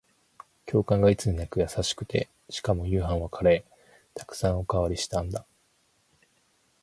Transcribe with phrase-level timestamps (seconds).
[0.65, 4.19] 教官がいつになく優しくて、しかも夕飯はカレー。
[4.19, 5.45] 沢山おかわりしたんだ。